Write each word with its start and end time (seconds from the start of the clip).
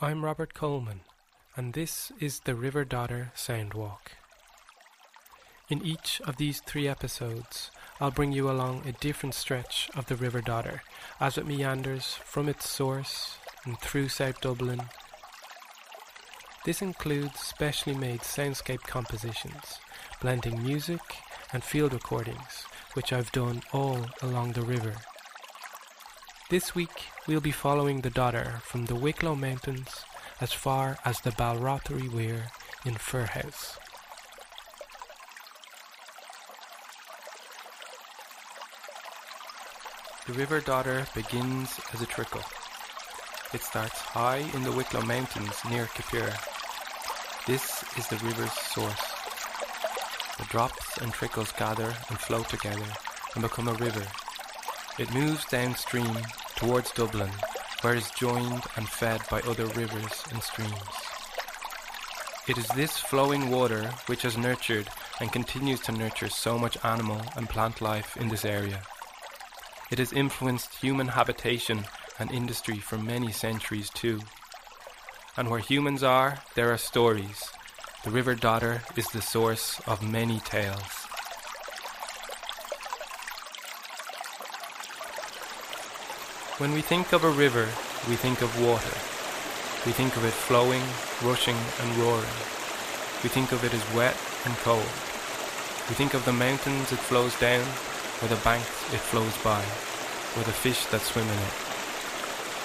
I'm 0.00 0.24
Robert 0.24 0.54
Coleman, 0.54 1.00
and 1.56 1.74
this 1.74 2.12
is 2.20 2.38
the 2.38 2.54
River 2.54 2.84
Dodder 2.84 3.32
Soundwalk. 3.34 4.12
In 5.68 5.84
each 5.84 6.20
of 6.24 6.36
these 6.36 6.60
three 6.60 6.86
episodes, 6.86 7.72
I'll 8.00 8.12
bring 8.12 8.30
you 8.30 8.48
along 8.48 8.86
a 8.86 8.92
different 8.92 9.34
stretch 9.34 9.90
of 9.96 10.06
the 10.06 10.14
River 10.14 10.40
Dodder 10.40 10.82
as 11.18 11.36
it 11.36 11.48
meanders 11.48 12.14
from 12.24 12.48
its 12.48 12.70
source 12.70 13.38
and 13.64 13.76
through 13.80 14.08
South 14.08 14.40
Dublin. 14.40 14.82
This 16.64 16.80
includes 16.80 17.40
specially 17.40 17.96
made 17.96 18.20
soundscape 18.20 18.82
compositions, 18.82 19.80
blending 20.20 20.62
music 20.62 21.00
and 21.52 21.64
field 21.64 21.92
recordings, 21.92 22.66
which 22.92 23.12
I've 23.12 23.32
done 23.32 23.62
all 23.72 24.06
along 24.22 24.52
the 24.52 24.62
river. 24.62 24.94
This 26.50 26.74
week 26.74 27.08
we'll 27.26 27.42
be 27.42 27.50
following 27.50 28.00
the 28.00 28.08
Dodder 28.08 28.60
from 28.62 28.86
the 28.86 28.94
Wicklow 28.94 29.34
Mountains 29.34 30.06
as 30.40 30.50
far 30.50 30.96
as 31.04 31.20
the 31.20 31.30
Balrothery 31.32 32.10
Weir 32.10 32.46
in 32.86 32.94
Firhouse. 32.94 33.76
The 40.26 40.32
River 40.32 40.60
Dodder 40.60 41.06
begins 41.14 41.78
as 41.92 42.00
a 42.00 42.06
trickle. 42.06 42.44
It 43.52 43.60
starts 43.60 44.00
high 44.00 44.42
in 44.54 44.62
the 44.62 44.72
Wicklow 44.72 45.02
Mountains 45.02 45.60
near 45.68 45.84
Kippure. 45.84 46.32
This 47.46 47.84
is 47.98 48.08
the 48.08 48.24
river's 48.24 48.52
source. 48.52 49.12
The 50.38 50.46
drops 50.48 50.96
and 50.96 51.12
trickles 51.12 51.52
gather 51.52 51.94
and 52.08 52.18
flow 52.18 52.42
together 52.44 52.88
and 53.34 53.42
become 53.42 53.68
a 53.68 53.74
river. 53.74 54.06
It 54.98 55.14
moves 55.14 55.44
downstream 55.44 56.18
towards 56.56 56.90
Dublin, 56.90 57.30
where 57.82 57.94
it 57.94 57.98
is 57.98 58.10
joined 58.10 58.64
and 58.74 58.88
fed 58.88 59.20
by 59.30 59.40
other 59.42 59.66
rivers 59.66 60.24
and 60.32 60.42
streams. 60.42 60.72
It 62.48 62.58
is 62.58 62.66
this 62.68 62.98
flowing 62.98 63.48
water 63.48 63.92
which 64.06 64.22
has 64.22 64.36
nurtured 64.36 64.88
and 65.20 65.30
continues 65.30 65.78
to 65.82 65.92
nurture 65.92 66.28
so 66.28 66.58
much 66.58 66.84
animal 66.84 67.22
and 67.36 67.48
plant 67.48 67.80
life 67.80 68.16
in 68.16 68.28
this 68.28 68.44
area. 68.44 68.82
It 69.92 70.00
has 70.00 70.12
influenced 70.12 70.74
human 70.74 71.06
habitation 71.06 71.84
and 72.18 72.32
industry 72.32 72.78
for 72.78 72.98
many 72.98 73.30
centuries 73.30 73.90
too. 73.90 74.22
And 75.36 75.48
where 75.48 75.60
humans 75.60 76.02
are, 76.02 76.42
there 76.56 76.72
are 76.72 76.78
stories. 76.78 77.44
The 78.02 78.10
River 78.10 78.34
Dodder 78.34 78.82
is 78.96 79.06
the 79.10 79.22
source 79.22 79.80
of 79.86 80.02
many 80.02 80.40
tales. 80.40 80.97
When 86.58 86.72
we 86.72 86.80
think 86.82 87.12
of 87.12 87.22
a 87.22 87.30
river, 87.30 87.68
we 88.08 88.16
think 88.16 88.42
of 88.42 88.60
water. 88.60 88.90
We 89.86 89.92
think 89.92 90.16
of 90.16 90.24
it 90.24 90.34
flowing, 90.34 90.82
rushing, 91.22 91.54
and 91.54 91.96
roaring. 91.96 92.34
We 93.22 93.30
think 93.30 93.52
of 93.52 93.62
it 93.62 93.72
as 93.72 93.94
wet 93.94 94.16
and 94.44 94.56
cold. 94.66 94.90
We 95.86 95.94
think 95.94 96.14
of 96.14 96.24
the 96.24 96.32
mountains 96.32 96.90
it 96.90 96.98
flows 96.98 97.38
down, 97.38 97.62
or 98.20 98.26
the 98.26 98.42
banks 98.42 98.66
it 98.92 98.98
flows 98.98 99.38
by, 99.44 99.62
or 100.34 100.42
the 100.42 100.50
fish 100.50 100.84
that 100.86 101.02
swim 101.02 101.28
in 101.28 101.38
it. 101.38 101.54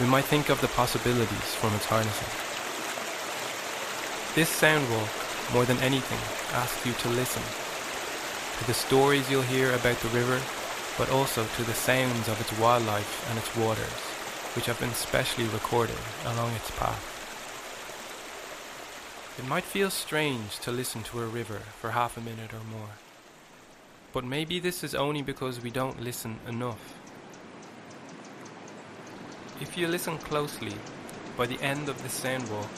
We 0.02 0.10
might 0.10 0.26
think 0.26 0.50
of 0.50 0.60
the 0.60 0.74
possibilities 0.74 1.54
from 1.62 1.76
its 1.76 1.86
harnessing. 1.86 2.34
This 4.34 4.50
sound 4.50 4.88
soundwalk, 4.88 5.54
more 5.54 5.66
than 5.66 5.78
anything, 5.86 6.18
asks 6.58 6.84
you 6.84 6.94
to 6.94 7.10
listen 7.10 7.44
to 8.58 8.66
the 8.66 8.74
stories 8.74 9.30
you'll 9.30 9.44
hear 9.44 9.72
about 9.76 9.98
the 9.98 10.10
river, 10.10 10.42
but 10.98 11.10
also 11.10 11.46
to 11.46 11.64
the 11.64 11.74
sounds 11.74 12.28
of 12.28 12.40
its 12.40 12.58
wildlife 12.60 13.28
and 13.30 13.40
its 13.40 13.56
waters, 13.56 14.02
which 14.56 14.66
have 14.68 14.80
been 14.80 14.94
specially 14.94 15.46
recorded 15.46 15.98
along 16.26 16.54
its 16.54 16.72
path. 16.72 17.10
It 19.40 19.48
might 19.48 19.64
feel 19.64 19.90
strange 19.90 20.60
to 20.60 20.72
listen 20.72 21.02
to 21.04 21.22
a 21.22 21.28
river 21.28 21.60
for 21.80 21.92
half 21.92 22.18
a 22.18 22.22
minute 22.22 22.54
or 22.54 22.64
more, 22.72 22.90
but 24.12 24.24
maybe 24.24 24.60
this 24.60 24.84
is 24.84 24.94
only 24.94 25.24
because 25.24 25.60
we 25.62 25.72
don't 25.72 26.02
listen 26.02 26.40
enough. 26.48 26.94
If 29.60 29.76
you 29.78 29.88
listen 29.88 30.20
closely, 30.20 30.76
by 31.36 31.48
the 31.48 31.60
end 31.62 31.90
of 31.90 32.02
this 32.04 32.14
sound 32.14 32.48
walk, 32.52 32.70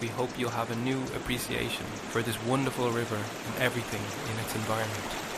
we 0.00 0.08
hope 0.08 0.30
you'll 0.36 0.50
have 0.50 0.70
a 0.70 0.76
new 0.76 1.00
appreciation 1.14 1.86
for 2.10 2.22
this 2.22 2.42
wonderful 2.44 2.90
river 2.90 3.16
and 3.16 3.62
everything 3.62 4.02
in 4.32 4.40
its 4.40 4.54
environment. 4.56 5.29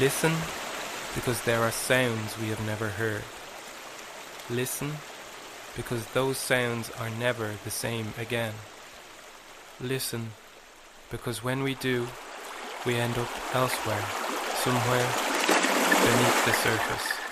Listen, 0.00 0.34
because 1.14 1.40
there 1.42 1.60
are 1.60 1.70
sounds 1.70 2.36
we 2.40 2.48
have 2.48 2.66
never 2.66 2.88
heard. 2.88 3.22
Listen, 4.50 4.92
because 5.76 6.04
those 6.06 6.36
sounds 6.36 6.90
are 6.98 7.10
never 7.10 7.52
the 7.62 7.70
same 7.70 8.12
again. 8.18 8.54
Listen, 9.80 10.32
because 11.10 11.44
when 11.44 11.62
we 11.62 11.76
do, 11.76 12.08
we 12.84 12.96
end 12.96 13.16
up 13.16 13.28
elsewhere, 13.54 14.04
somewhere 14.64 15.08
beneath 16.02 16.44
the 16.44 16.52
surface. 16.52 17.23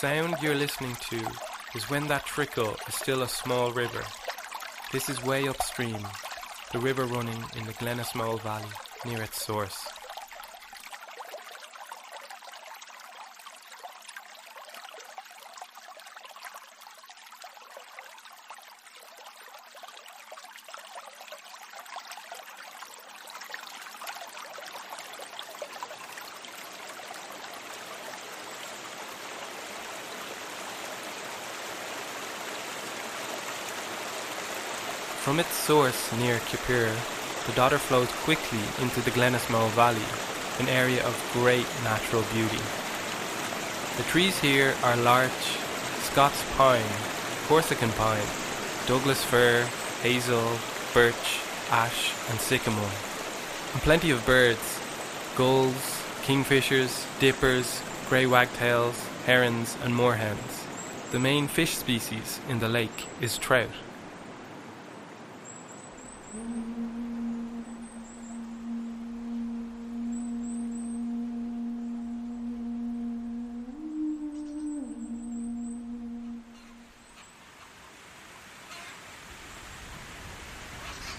Sound 0.00 0.36
you're 0.40 0.54
listening 0.54 0.94
to 1.10 1.16
is 1.74 1.90
when 1.90 2.06
that 2.06 2.24
trickle 2.24 2.76
is 2.86 2.94
still 2.94 3.22
a 3.22 3.28
small 3.28 3.72
river. 3.72 4.04
This 4.92 5.08
is 5.08 5.24
way 5.24 5.48
upstream, 5.48 5.98
the 6.70 6.78
river 6.78 7.04
running 7.04 7.42
in 7.56 7.66
the 7.66 7.72
Glenasmole 7.72 8.40
Valley 8.42 8.70
near 9.04 9.20
its 9.20 9.44
source. 9.44 9.97
From 35.28 35.40
its 35.40 35.52
source 35.52 36.10
near 36.16 36.38
Kippure, 36.48 36.96
the 37.46 37.52
Dodder 37.52 37.76
flows 37.76 38.10
quickly 38.24 38.62
into 38.80 39.02
the 39.02 39.10
Glenasmole 39.10 39.68
Valley, 39.72 40.00
an 40.58 40.70
area 40.70 41.06
of 41.06 41.30
great 41.34 41.66
natural 41.84 42.22
beauty. 42.32 42.62
The 43.98 44.04
trees 44.04 44.38
here 44.38 44.74
are 44.82 44.96
larch, 44.96 45.58
Scots 46.00 46.42
pine, 46.56 46.80
Corsican 47.46 47.90
pine, 47.90 48.24
Douglas 48.86 49.22
fir, 49.22 49.68
hazel, 50.00 50.58
birch, 50.94 51.40
ash, 51.70 52.14
and 52.30 52.40
sycamore. 52.40 52.96
And 53.74 53.82
plenty 53.82 54.10
of 54.10 54.24
birds 54.24 54.80
gulls, 55.36 56.02
kingfishers, 56.22 57.04
dippers, 57.20 57.82
grey 58.08 58.24
wagtails, 58.24 58.96
herons, 59.26 59.76
and 59.84 59.92
moorhens. 59.92 60.64
The 61.12 61.20
main 61.20 61.48
fish 61.48 61.76
species 61.76 62.40
in 62.48 62.60
the 62.60 62.68
lake 62.68 63.08
is 63.20 63.36
trout. 63.36 63.68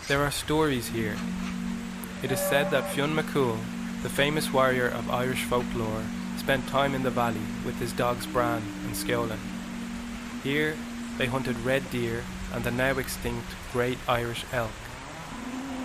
There 0.09 0.23
are 0.23 0.31
stories 0.31 0.87
here. 0.87 1.15
It 2.23 2.31
is 2.31 2.39
said 2.39 2.71
that 2.71 2.89
Fionn 2.89 3.15
McCool, 3.15 3.59
the 4.01 4.09
famous 4.09 4.51
warrior 4.51 4.87
of 4.87 5.11
Irish 5.11 5.43
folklore, 5.43 6.01
spent 6.35 6.67
time 6.67 6.95
in 6.95 7.03
the 7.03 7.11
valley 7.11 7.45
with 7.63 7.75
his 7.75 7.93
dogs 7.93 8.25
Bran 8.25 8.63
and 8.85 8.95
Skeolan. 8.95 9.37
Here 10.41 10.75
they 11.19 11.27
hunted 11.27 11.59
red 11.59 11.91
deer 11.91 12.23
and 12.51 12.63
the 12.63 12.71
now 12.71 12.97
extinct 12.97 13.45
great 13.71 13.99
Irish 14.07 14.45
elk. 14.51 14.71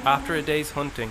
After 0.07 0.35
a 0.35 0.41
day's 0.41 0.71
hunting, 0.71 1.11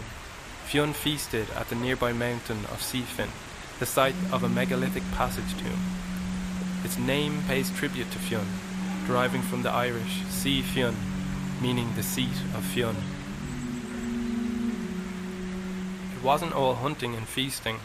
Fionn 0.66 0.94
feasted 0.94 1.52
at 1.52 1.70
the 1.70 1.76
nearby 1.76 2.14
mountain 2.14 2.66
of 2.72 2.82
Seefin, 2.82 3.30
the 3.78 3.86
site 3.86 4.16
of 4.32 4.44
a 4.44 4.50
megalithic 4.50 5.04
passage 5.12 5.56
tomb. 5.60 5.84
Its 6.84 6.98
name 6.98 7.44
pays 7.48 7.70
tribute 7.70 8.10
to 8.10 8.18
Fionn, 8.18 8.48
deriving 9.06 9.44
from 9.44 9.62
the 9.62 9.70
Irish 9.70 10.24
See 10.30 10.64
Fionn, 10.64 10.96
meaning 11.64 11.96
the 11.96 12.04
seat 12.04 12.36
of 12.54 12.66
Fionn. 12.66 12.98
It 16.14 16.22
wasn't 16.22 16.54
all 16.54 16.76
hunting 16.76 17.16
and 17.16 17.26
feasting. 17.26 17.80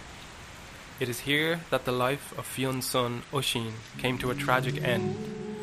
It 0.98 1.08
is 1.08 1.20
here 1.20 1.60
that 1.70 1.84
the 1.84 1.92
life 1.92 2.36
of 2.36 2.44
Fionn's 2.44 2.86
son 2.86 3.22
Oisín 3.32 3.74
came 3.96 4.18
to 4.18 4.32
a 4.32 4.34
tragic 4.34 4.82
end 4.82 5.16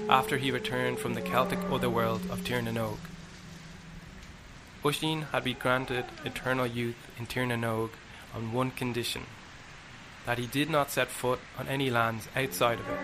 after 0.09 0.37
he 0.37 0.49
returned 0.49 0.99
from 0.99 1.13
the 1.13 1.21
Celtic 1.21 1.59
otherworld 1.69 2.21
of 2.31 2.45
Tir 2.45 2.61
na 2.61 2.71
nÓg. 2.71 2.99
Oisín 4.81 5.29
had 5.31 5.43
been 5.43 5.57
granted 5.59 6.05
eternal 6.23 6.65
youth 6.65 7.11
in 7.19 7.25
Tir 7.25 7.45
na 7.45 7.55
nÓg 7.55 7.89
on 8.33 8.53
one 8.53 8.71
condition 8.71 9.25
that 10.25 10.37
he 10.37 10.47
did 10.47 10.69
not 10.69 10.89
set 10.89 11.09
foot 11.09 11.41
on 11.59 11.67
any 11.67 11.89
lands 11.89 12.29
outside 12.33 12.79
of 12.79 12.87
it. 12.87 12.99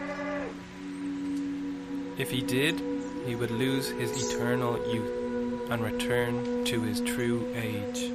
If 2.17 2.31
he 2.31 2.41
did, 2.41 2.90
he 3.25 3.35
would 3.35 3.51
lose 3.51 3.89
his 3.89 4.11
eternal 4.31 4.77
youth 4.93 5.69
and 5.69 5.83
return 5.83 6.65
to 6.65 6.81
his 6.81 7.01
true 7.01 7.47
age. 7.55 8.11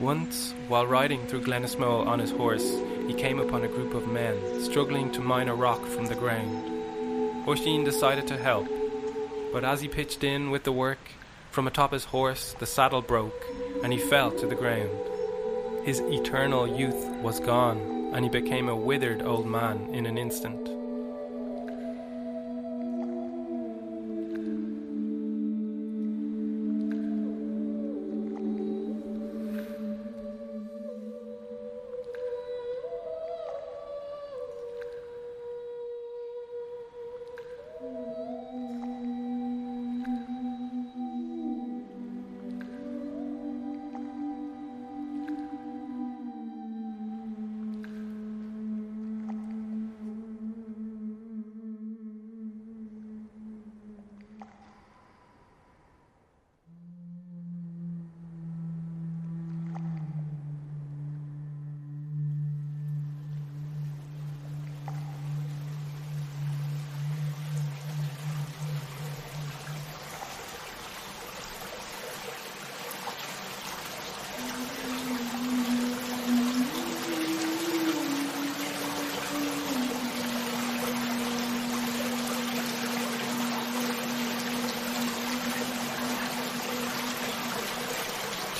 Once, 0.00 0.54
while 0.68 0.86
riding 0.86 1.26
through 1.26 1.42
Glenasmole 1.42 2.06
on 2.06 2.18
his 2.18 2.30
horse, 2.30 2.78
he 3.06 3.14
came 3.14 3.38
upon 3.38 3.64
a 3.64 3.68
group 3.68 3.94
of 3.94 4.08
men 4.08 4.62
struggling 4.62 5.10
to 5.12 5.20
mine 5.20 5.48
a 5.48 5.54
rock 5.54 5.84
from 5.86 6.06
the 6.06 6.14
ground. 6.14 6.64
Oisín 7.46 7.84
decided 7.84 8.26
to 8.28 8.38
help, 8.38 8.68
but 9.52 9.64
as 9.64 9.80
he 9.80 9.88
pitched 9.88 10.24
in 10.24 10.50
with 10.50 10.64
the 10.64 10.72
work, 10.72 10.98
from 11.50 11.66
atop 11.66 11.92
his 11.92 12.04
horse 12.04 12.54
the 12.58 12.66
saddle 12.66 13.02
broke 13.02 13.44
and 13.82 13.92
he 13.92 13.98
fell 13.98 14.30
to 14.30 14.46
the 14.46 14.54
ground. 14.54 14.90
His 15.84 16.00
eternal 16.00 16.66
youth 16.66 17.06
was 17.22 17.40
gone, 17.40 18.12
and 18.12 18.24
he 18.24 18.30
became 18.30 18.68
a 18.68 18.76
withered 18.76 19.22
old 19.22 19.46
man 19.46 19.88
in 19.94 20.04
an 20.04 20.18
instant. 20.18 20.59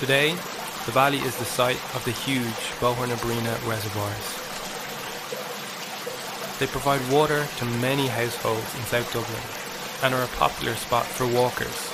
Today, 0.01 0.31
the 0.87 0.93
valley 0.93 1.19
is 1.19 1.37
the 1.37 1.45
site 1.45 1.77
of 1.95 2.03
the 2.07 2.11
huge 2.11 2.73
Bohernabreena 2.81 3.53
reservoirs. 3.69 4.29
They 6.59 6.67
provide 6.67 7.13
water 7.13 7.47
to 7.59 7.65
many 7.67 8.07
households 8.07 8.75
in 8.77 8.81
South 8.85 9.13
Dublin 9.13 9.43
and 10.03 10.15
are 10.15 10.25
a 10.25 10.37
popular 10.39 10.75
spot 10.75 11.05
for 11.05 11.27
walkers. 11.27 11.93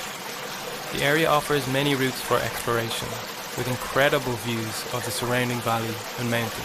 The 0.93 1.03
area 1.05 1.27
offers 1.27 1.67
many 1.67 1.95
routes 1.95 2.21
for 2.21 2.37
exploration, 2.37 3.09
with 3.57 3.67
incredible 3.67 4.39
views 4.47 4.85
of 4.93 5.03
the 5.03 5.11
surrounding 5.11 5.59
valley 5.59 5.93
and 6.19 6.31
mountains. 6.31 6.63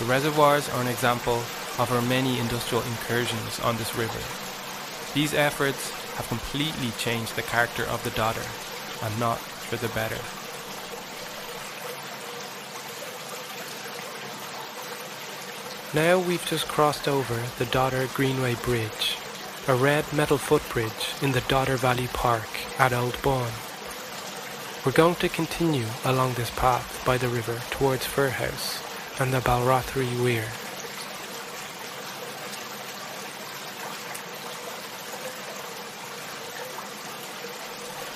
The 0.00 0.10
reservoirs 0.10 0.68
are 0.70 0.82
an 0.82 0.88
example 0.88 1.38
of 1.78 1.92
our 1.92 2.02
many 2.02 2.40
industrial 2.40 2.82
incursions 2.82 3.60
on 3.60 3.76
this 3.76 3.94
river. 3.94 4.18
These 5.14 5.34
efforts 5.34 5.92
have 6.16 6.26
completely 6.26 6.90
changed 6.98 7.36
the 7.36 7.42
character 7.42 7.84
of 7.84 8.02
the 8.02 8.10
Dodder 8.10 8.42
and 9.02 9.20
not 9.20 9.40
for 9.72 9.86
the 9.86 9.94
better. 9.94 10.20
Now 15.94 16.18
we've 16.18 16.44
just 16.44 16.68
crossed 16.68 17.08
over 17.08 17.42
the 17.58 17.64
Dodder 17.64 18.06
Greenway 18.12 18.56
Bridge, 18.56 19.16
a 19.66 19.74
red 19.74 20.12
metal 20.12 20.36
footbridge 20.36 21.14
in 21.22 21.32
the 21.32 21.40
Dodder 21.48 21.76
Valley 21.76 22.08
Park 22.12 22.48
at 22.78 22.92
Old 22.92 23.20
Bawn. 23.22 23.50
We're 24.84 24.92
going 24.92 25.16
to 25.16 25.28
continue 25.28 25.86
along 26.04 26.34
this 26.34 26.50
path 26.50 27.02
by 27.06 27.16
the 27.16 27.28
river 27.28 27.62
towards 27.70 28.04
Firhouse 28.04 28.82
and 29.20 29.32
the 29.32 29.40
Balrothery 29.40 30.22
Weir. 30.22 30.48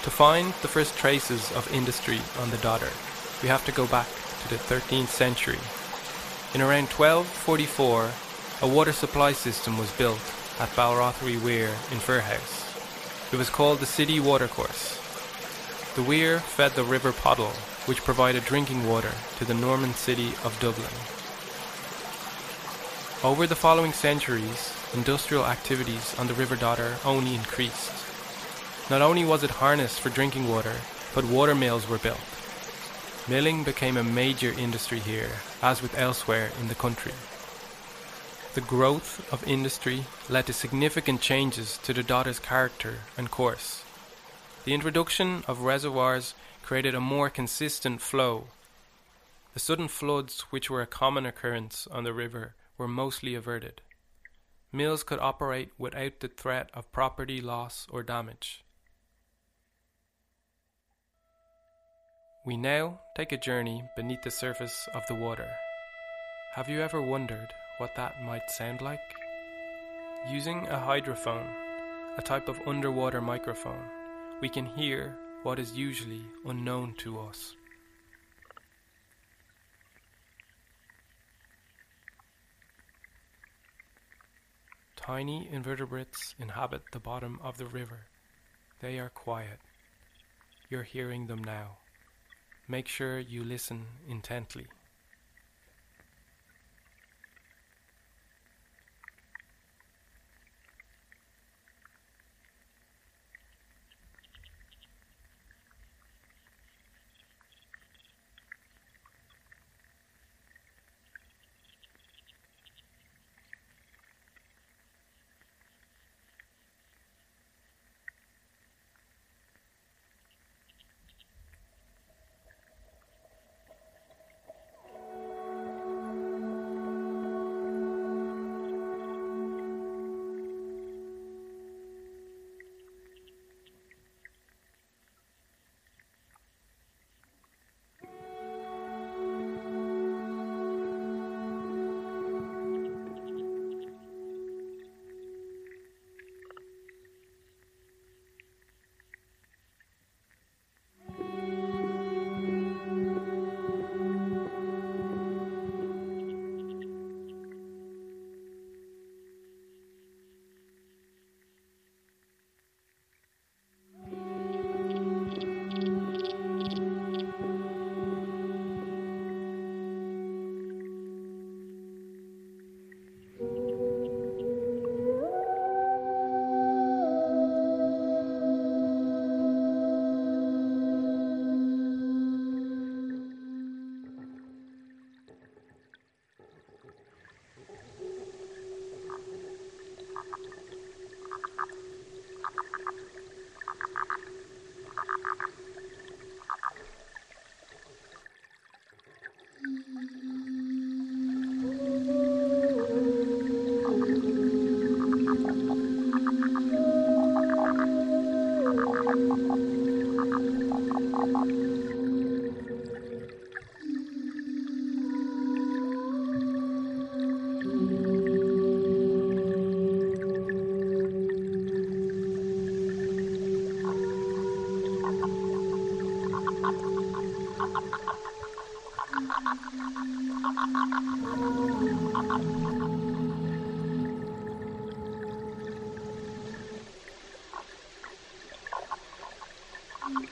To 0.06 0.12
find 0.12 0.54
the 0.62 0.68
first 0.68 0.96
traces 0.96 1.50
of 1.50 1.74
industry 1.74 2.20
on 2.38 2.50
the 2.50 2.58
Dodder, 2.58 2.92
we 3.42 3.48
have 3.48 3.64
to 3.64 3.72
go 3.72 3.88
back 3.88 4.06
to 4.42 4.48
the 4.48 4.54
13th 4.54 5.08
century. 5.08 5.58
In 6.54 6.62
around 6.62 6.86
1244, 6.86 8.12
a 8.62 8.72
water 8.72 8.92
supply 8.92 9.32
system 9.32 9.76
was 9.76 9.90
built 9.90 10.22
at 10.60 10.70
Balrothery 10.76 11.42
Weir 11.42 11.70
in 11.90 11.98
Firhouse. 11.98 13.32
It 13.32 13.36
was 13.36 13.50
called 13.50 13.80
the 13.80 13.84
City 13.84 14.20
Watercourse. 14.20 14.96
The 15.96 16.04
weir 16.04 16.38
fed 16.38 16.76
the 16.76 16.84
River 16.84 17.10
Poddle, 17.10 17.56
which 17.86 18.04
provided 18.04 18.44
drinking 18.44 18.86
water 18.86 19.12
to 19.38 19.44
the 19.44 19.54
Norman 19.54 19.92
city 19.94 20.34
of 20.44 20.56
Dublin. 20.60 20.94
Over 23.28 23.48
the 23.48 23.56
following 23.56 23.92
centuries, 23.92 24.72
industrial 24.94 25.46
activities 25.46 26.14
on 26.16 26.28
the 26.28 26.34
River 26.34 26.54
Dodder 26.54 26.94
only 27.04 27.34
increased. 27.34 27.90
Not 28.88 29.02
only 29.02 29.24
was 29.24 29.42
it 29.42 29.50
harnessed 29.50 29.98
for 29.98 30.10
drinking 30.10 30.48
water, 30.48 30.76
but 31.12 31.24
water 31.24 31.56
mills 31.56 31.88
were 31.88 31.98
built. 31.98 32.20
Milling 33.26 33.64
became 33.64 33.96
a 33.96 34.04
major 34.04 34.52
industry 34.52 35.00
here, 35.00 35.32
as 35.60 35.82
with 35.82 35.98
elsewhere 35.98 36.52
in 36.60 36.68
the 36.68 36.76
country. 36.76 37.12
The 38.54 38.60
growth 38.60 39.26
of 39.32 39.46
industry 39.46 40.04
led 40.28 40.46
to 40.46 40.52
significant 40.52 41.20
changes 41.20 41.78
to 41.78 41.92
the 41.92 42.04
Dodder's 42.04 42.38
character 42.38 43.00
and 43.18 43.28
course. 43.28 43.82
The 44.64 44.72
introduction 44.72 45.42
of 45.48 45.62
reservoirs 45.62 46.34
created 46.62 46.94
a 46.94 47.00
more 47.00 47.28
consistent 47.28 48.00
flow. 48.00 48.46
The 49.54 49.60
sudden 49.60 49.88
floods, 49.88 50.42
which 50.50 50.70
were 50.70 50.82
a 50.82 50.86
common 50.86 51.26
occurrence 51.26 51.88
on 51.90 52.04
the 52.04 52.12
river, 52.12 52.54
were 52.78 52.86
mostly 52.86 53.34
averted. 53.34 53.80
Mills 54.70 55.02
could 55.02 55.18
operate 55.18 55.72
without 55.76 56.20
the 56.20 56.28
threat 56.28 56.70
of 56.72 56.92
property 56.92 57.40
loss 57.40 57.88
or 57.90 58.04
damage. 58.04 58.62
We 62.46 62.56
now 62.56 63.00
take 63.16 63.32
a 63.32 63.36
journey 63.36 63.82
beneath 63.96 64.22
the 64.22 64.30
surface 64.30 64.88
of 64.94 65.04
the 65.08 65.16
water. 65.16 65.48
Have 66.54 66.68
you 66.68 66.80
ever 66.80 67.02
wondered 67.02 67.52
what 67.78 67.96
that 67.96 68.22
might 68.22 68.48
sound 68.52 68.80
like? 68.80 69.00
Using 70.30 70.64
a 70.68 70.78
hydrophone, 70.78 71.48
a 72.16 72.22
type 72.22 72.46
of 72.46 72.60
underwater 72.64 73.20
microphone, 73.20 73.82
we 74.40 74.48
can 74.48 74.64
hear 74.64 75.18
what 75.42 75.58
is 75.58 75.76
usually 75.76 76.22
unknown 76.44 76.94
to 76.98 77.18
us. 77.18 77.56
Tiny 84.94 85.48
invertebrates 85.50 86.36
inhabit 86.38 86.82
the 86.92 87.00
bottom 87.00 87.40
of 87.42 87.56
the 87.58 87.66
river. 87.66 88.06
They 88.78 89.00
are 89.00 89.10
quiet. 89.10 89.58
You're 90.70 90.84
hearing 90.84 91.26
them 91.26 91.42
now. 91.42 91.78
Make 92.68 92.88
sure 92.88 93.20
you 93.20 93.44
listen 93.44 93.86
intently. 94.08 94.66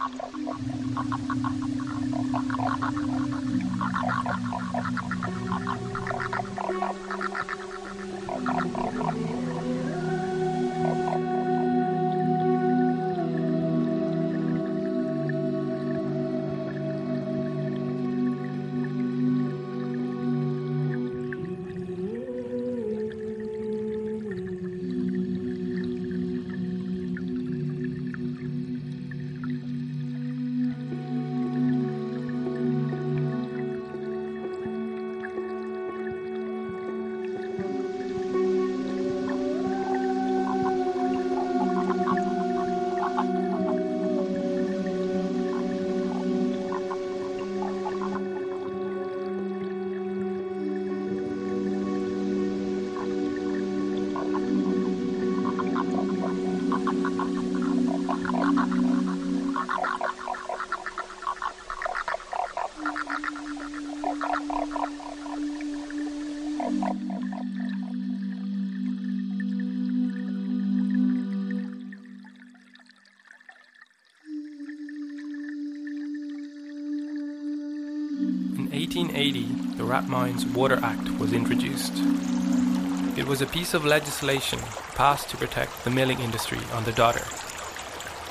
Thank 0.04 0.23
you. 1.44 1.53
Rathmines 79.94 80.44
Water 80.52 80.80
Act 80.82 81.08
was 81.20 81.32
introduced. 81.32 81.92
It 83.16 83.28
was 83.28 83.40
a 83.40 83.46
piece 83.46 83.74
of 83.74 83.84
legislation 83.84 84.58
passed 84.96 85.28
to 85.30 85.36
protect 85.36 85.84
the 85.84 85.90
milling 85.90 86.18
industry 86.18 86.58
on 86.72 86.82
the 86.82 86.90
Dodder. 86.90 87.24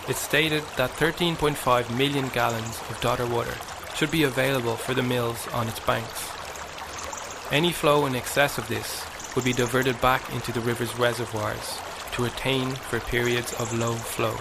It 0.10 0.18
stated 0.18 0.64
that 0.76 0.90
13.5 0.90 1.98
million 1.98 2.28
gallons 2.34 2.82
of 2.90 3.00
Dodder 3.00 3.26
water 3.26 3.56
should 3.96 4.12
be 4.12 4.24
available 4.24 4.76
for 4.76 4.94
the 4.94 5.02
mills 5.02 5.48
on 5.54 5.70
its 5.70 5.80
banks. 5.80 6.30
Any 7.50 7.72
flow 7.72 8.08
in 8.08 8.14
excess 8.14 8.58
of 8.58 8.68
this 8.68 9.06
would 9.34 9.46
be 9.46 9.54
diverted 9.54 10.02
back 10.02 10.34
into 10.34 10.52
the 10.52 10.60
river's 10.60 11.00
reservoirs 11.00 11.80
to 12.12 12.26
retain 12.26 12.72
for 12.72 13.00
periods 13.00 13.54
of 13.54 13.72
low 13.72 13.94
flow. 13.94 14.36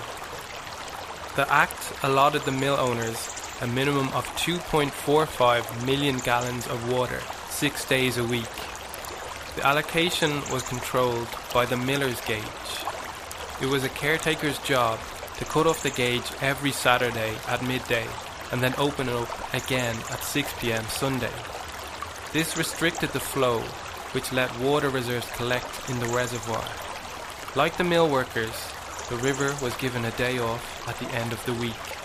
The 1.37 1.49
Act 1.53 1.93
allotted 2.03 2.43
the 2.43 2.51
mill 2.51 2.75
owners 2.81 3.42
a 3.63 3.67
minimum 3.69 4.09
of 4.09 4.27
2.45 4.39 5.87
million 5.87 6.19
gallons 6.19 6.67
of 6.67 6.91
water 6.91 7.21
six 7.49 7.89
days 7.89 8.19
a 8.19 8.25
week. 8.25 8.51
The 9.55 9.65
allocation 9.65 10.33
was 10.51 10.69
controlled 10.69 11.29
by 11.55 11.67
the 11.67 11.77
miller's 11.77 12.21
gauge. 12.23 12.43
It 13.61 13.67
was 13.67 13.85
a 13.85 13.89
caretaker's 13.89 14.59
job 14.61 14.99
to 15.39 15.45
cut 15.45 15.69
off 15.69 15.85
the 15.85 15.91
gauge 15.91 16.29
every 16.41 16.73
Saturday 16.73 17.37
at 17.47 17.65
midday 17.65 18.09
and 18.51 18.61
then 18.61 18.75
open 18.79 19.09
it 19.09 19.15
up 19.15 19.55
again 19.55 19.95
at 20.11 20.25
6 20.25 20.53
pm 20.59 20.85
Sunday. 20.87 21.33
This 22.33 22.57
restricted 22.57 23.11
the 23.11 23.21
flow, 23.21 23.61
which 24.11 24.33
let 24.33 24.59
water 24.59 24.89
reserves 24.89 25.31
collect 25.37 25.89
in 25.89 26.01
the 26.01 26.07
reservoir. 26.07 26.65
Like 27.55 27.77
the 27.77 27.85
mill 27.85 28.11
workers, 28.11 28.73
the 29.09 29.17
river 29.19 29.55
was 29.63 29.77
given 29.77 30.05
a 30.05 30.11
day 30.13 30.41
off 30.41 30.89
at 30.89 30.99
the 30.99 31.15
end 31.15 31.33
of 31.33 31.45
the 31.47 31.55
week. 31.55 32.02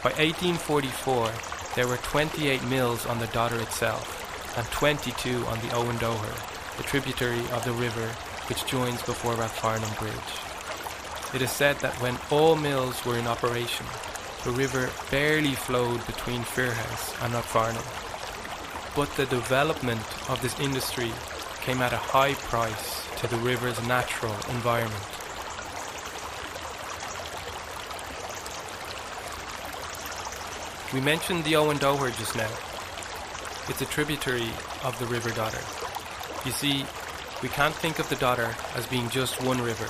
By 0.00 0.10
1844, 0.10 1.32
there 1.74 1.88
were 1.88 1.96
28 1.96 2.62
mills 2.68 3.04
on 3.04 3.18
the 3.18 3.26
Dodder 3.26 3.58
itself 3.58 4.54
and 4.56 4.64
22 4.68 5.44
on 5.46 5.58
the 5.58 5.74
Owendoher, 5.74 6.76
the 6.76 6.84
tributary 6.84 7.40
of 7.50 7.64
the 7.64 7.72
river 7.72 8.06
which 8.48 8.64
joins 8.66 9.02
before 9.02 9.34
Rathfarnham 9.34 9.98
Bridge. 9.98 11.34
It 11.34 11.42
is 11.42 11.50
said 11.50 11.80
that 11.80 12.00
when 12.00 12.16
all 12.30 12.54
mills 12.54 13.04
were 13.04 13.18
in 13.18 13.26
operation, 13.26 13.86
the 14.44 14.52
river 14.52 14.88
barely 15.10 15.54
flowed 15.54 16.06
between 16.06 16.42
Firhouse 16.42 17.20
and 17.24 17.34
Rathfarnham. 17.34 17.84
But 18.94 19.10
the 19.16 19.26
development 19.26 20.06
of 20.30 20.40
this 20.40 20.58
industry 20.60 21.10
came 21.60 21.82
at 21.82 21.92
a 21.92 21.96
high 21.96 22.34
price 22.34 23.04
to 23.18 23.26
the 23.26 23.36
river's 23.38 23.84
natural 23.88 24.36
environment. 24.50 25.17
We 30.94 31.02
mentioned 31.02 31.44
the 31.44 31.54
Owen 31.56 31.76
Owendoher 31.76 32.16
just 32.16 32.34
now. 32.34 32.48
It's 33.68 33.82
a 33.82 33.84
tributary 33.84 34.48
of 34.82 34.98
the 34.98 35.04
River 35.04 35.28
Dodder. 35.28 35.60
You 36.46 36.52
see, 36.52 36.86
we 37.42 37.50
can't 37.50 37.74
think 37.74 37.98
of 37.98 38.08
the 38.08 38.16
Dodder 38.16 38.56
as 38.74 38.86
being 38.86 39.10
just 39.10 39.42
one 39.42 39.60
river. 39.60 39.84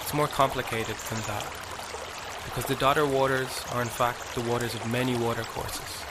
It's 0.00 0.14
more 0.14 0.28
complicated 0.28 0.96
than 0.96 1.20
that. 1.22 1.46
Because 2.46 2.64
the 2.64 2.74
Dodder 2.76 3.04
waters 3.04 3.62
are 3.74 3.82
in 3.82 3.88
fact 3.88 4.34
the 4.34 4.40
waters 4.40 4.74
of 4.74 4.90
many 4.90 5.14
watercourses. 5.14 6.04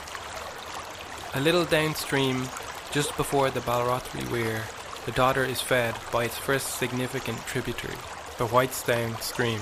A 1.34 1.42
little 1.42 1.66
downstream, 1.66 2.48
just 2.92 3.18
before 3.18 3.50
the 3.50 3.62
Balrothery 3.62 4.30
Weir, 4.32 4.62
the 5.08 5.12
Dodder 5.12 5.44
is 5.44 5.60
fed 5.60 5.96
by 6.12 6.26
its 6.26 6.38
first 6.38 6.78
significant 6.78 7.40
tributary, 7.48 7.98
the 8.38 8.46
Whitestown 8.46 9.20
Stream. 9.22 9.62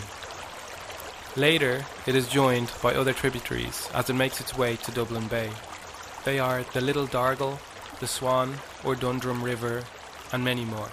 Later, 1.38 1.86
it 2.08 2.15
is 2.15 2.27
joined 2.27 2.72
by 2.82 2.96
other 2.96 3.13
tributaries 3.13 3.88
as 3.94 4.10
it 4.10 4.15
makes 4.15 4.41
its 4.41 4.58
way 4.58 4.75
to 4.77 4.91
Dublin 4.91 5.27
Bay. 5.27 5.51
They 6.25 6.39
are 6.39 6.63
the 6.63 6.82
Little 6.82 7.06
Dargle, 7.06 7.60
the 8.00 8.08
Swan 8.08 8.56
or 8.84 8.96
Dundrum 8.96 9.44
River, 9.44 9.84
and 10.34 10.44
many 10.44 10.65
more. 10.65 10.89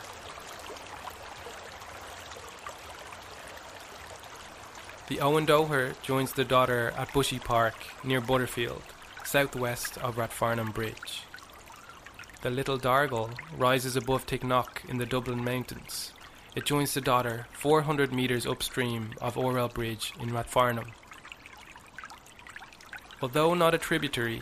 The 5.09 5.17
Owendoher 5.17 5.95
joins 6.03 6.33
the 6.33 6.45
Dodder 6.45 6.93
at 6.95 7.15
Bushy 7.15 7.39
Park 7.39 7.75
near 8.05 8.21
Butterfield, 8.21 8.83
southwest 9.25 9.97
of 9.97 10.17
Rathfarnham 10.17 10.75
Bridge. 10.75 11.23
The 12.43 12.51
Little 12.51 12.79
Dargle 12.79 13.31
rises 13.57 13.97
above 13.97 14.27
Ticknock 14.27 14.83
in 14.87 14.99
the 14.99 15.07
Dublin 15.07 15.43
Mountains. 15.43 16.14
It 16.55 16.67
joins 16.67 16.95
the 16.95 17.01
Dodder 17.01 17.49
400 17.53 18.13
metres 18.13 18.47
upstream 18.47 19.11
of 19.21 19.37
Orwell 19.37 19.69
Bridge 19.69 20.13
in 20.21 20.31
Rathfarnham. 20.31 20.93
Although 23.21 23.55
not 23.55 23.75
a 23.75 23.79
tributary, 23.79 24.41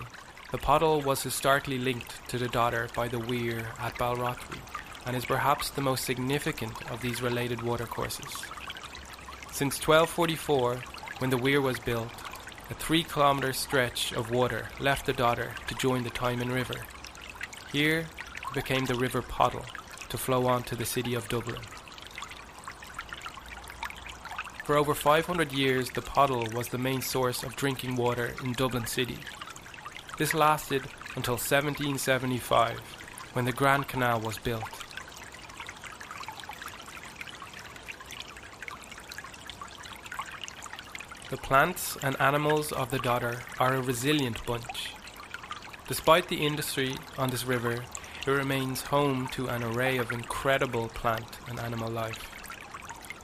the 0.50 0.59
Poddle 0.59 1.00
was 1.00 1.23
historically 1.23 1.78
linked 1.78 2.28
to 2.28 2.37
the 2.37 2.49
Dodder 2.49 2.88
by 2.95 3.09
the 3.09 3.19
Weir 3.19 3.69
at 3.78 3.95
Balrothery 3.95 4.61
and 5.07 5.16
is 5.16 5.25
perhaps 5.25 5.71
the 5.71 5.81
most 5.81 6.04
significant 6.04 6.90
of 6.90 7.00
these 7.00 7.23
related 7.23 7.62
watercourses. 7.62 8.45
Since 9.50 9.81
1244, 9.81 10.83
when 11.19 11.31
the 11.31 11.38
weir 11.38 11.62
was 11.62 11.78
built, 11.78 12.12
a 12.69 12.75
three 12.75 13.04
kilometre 13.04 13.54
stretch 13.54 14.12
of 14.12 14.31
water 14.31 14.69
left 14.78 15.07
the 15.07 15.14
Dodder 15.14 15.52
to 15.66 15.75
join 15.76 16.04
the 16.04 16.11
Tymon 16.11 16.52
River. 16.52 16.85
Here 17.73 18.00
it 18.00 18.54
became 18.54 18.85
the 18.85 18.97
River 18.97 19.23
Poddle 19.23 19.64
to 20.11 20.19
flow 20.19 20.47
on 20.47 20.62
to 20.64 20.76
the 20.76 20.85
city 20.85 21.14
of 21.14 21.28
Dublin. 21.31 21.62
For 24.64 24.76
over 24.76 24.95
500 24.95 25.52
years, 25.52 25.90
the 25.90 26.02
Poddle 26.02 26.47
was 26.54 26.69
the 26.69 26.78
main 26.78 27.02
source 27.02 27.42
of 27.42 27.57
drinking 27.57 27.97
water 27.97 28.35
in 28.45 28.52
Dublin 28.52 28.87
City. 28.87 29.19
This 30.19 30.35
lasted 30.35 30.83
until 31.16 31.35
1775, 31.35 32.78
when 33.33 33.45
the 33.45 33.52
Grand 33.52 33.88
Canal 33.88 34.21
was 34.21 34.38
built. 34.38 34.71
The 41.31 41.38
plants 41.38 41.97
and 42.00 42.21
animals 42.21 42.71
of 42.71 42.90
the 42.90 42.99
Dodder 43.00 43.40
are 43.59 43.75
a 43.75 43.83
resilient 43.83 44.47
bunch. 44.47 44.92
Despite 45.88 46.28
the 46.28 46.47
industry 46.47 46.95
on 47.19 47.31
this 47.31 47.45
river, 47.45 47.85
it 48.25 48.31
remains 48.31 48.83
home 48.83 49.26
to 49.33 49.49
an 49.49 49.64
array 49.64 49.99
of 49.99 50.12
incredible 50.12 50.88
plant 50.88 51.38
and 51.49 51.59
animal 51.59 51.90
life. 51.90 52.31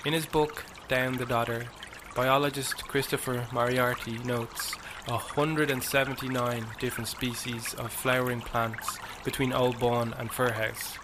In 0.05 0.13
his 0.13 0.27
book, 0.27 0.65
Down 0.89 1.19
the 1.19 1.27
Dodder, 1.27 1.67
biologist 2.15 2.89
Christopher 2.89 3.47
Moriarty 3.53 4.17
notes 4.25 4.75
179 5.07 6.67
different 6.81 7.09
species 7.09 7.75
of 7.75 7.93
flowering 7.93 8.41
plants 8.41 8.99
between 9.23 9.53
Old 9.53 9.79
Bawn 9.79 10.15
and 10.19 10.31
Firhouse. 10.31 10.97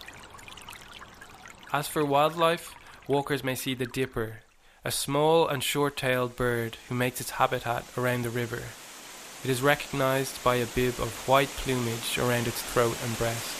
As 1.70 1.86
for 1.86 2.02
wildlife, 2.02 2.74
walkers 3.06 3.44
may 3.44 3.54
see 3.54 3.74
the 3.74 3.84
dipper, 3.84 4.38
a 4.86 4.90
small 4.90 5.46
and 5.46 5.62
short-tailed 5.62 6.34
bird 6.34 6.78
who 6.88 6.94
makes 6.94 7.20
its 7.20 7.32
habitat 7.32 7.84
around 7.98 8.22
the 8.22 8.30
river. 8.30 8.62
It 9.44 9.50
is 9.50 9.60
recognized 9.60 10.42
by 10.42 10.54
a 10.56 10.66
bib 10.66 10.98
of 10.98 11.28
white 11.28 11.50
plumage 11.58 12.16
around 12.16 12.46
its 12.46 12.62
throat 12.62 12.96
and 13.04 13.18
breast, 13.18 13.54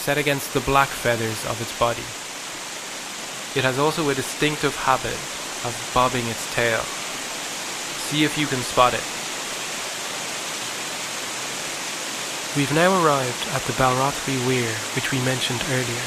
set 0.00 0.18
against 0.18 0.52
the 0.52 0.60
black 0.60 0.88
feathers 0.88 1.46
of 1.46 1.60
its 1.60 1.78
body. 1.78 2.02
It 3.56 3.64
has 3.64 3.78
also 3.78 4.08
a 4.10 4.14
distinctive 4.16 4.74
habit 4.74 5.18
of 5.64 5.90
bobbing 5.94 6.26
its 6.26 6.52
tail. 6.54 6.80
See 8.08 8.24
if 8.24 8.36
you 8.38 8.46
can 8.46 8.60
spot 8.60 8.94
it. 8.94 9.04
We've 12.56 12.74
now 12.74 12.90
arrived 13.04 13.46
at 13.54 13.62
the 13.62 13.74
Balrothery 13.74 14.38
Weir, 14.46 14.74
which 14.96 15.12
we 15.12 15.18
mentioned 15.22 15.62
earlier. 15.70 16.06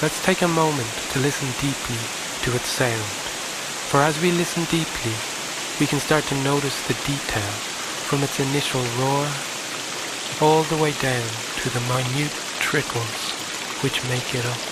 Let's 0.00 0.22
take 0.22 0.42
a 0.42 0.48
moment 0.48 0.88
to 1.12 1.18
listen 1.18 1.48
deeply 1.60 1.98
to 2.42 2.54
its 2.56 2.68
sound, 2.68 3.04
for 3.90 4.00
as 4.00 4.20
we 4.20 4.30
listen 4.30 4.64
deeply, 4.64 5.12
we 5.80 5.86
can 5.86 5.98
start 5.98 6.24
to 6.24 6.42
notice 6.42 6.80
the 6.86 6.94
detail 7.04 7.52
from 8.08 8.22
its 8.22 8.38
initial 8.40 8.82
roar 8.96 9.28
all 10.40 10.62
the 10.64 10.76
way 10.76 10.92
down 11.02 11.28
to 11.56 11.68
the 11.70 11.80
minute 11.80 12.32
trickles 12.60 13.32
which 13.82 14.02
make 14.08 14.34
it 14.34 14.46
up. 14.46 14.67